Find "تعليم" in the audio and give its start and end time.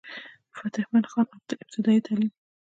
2.07-2.31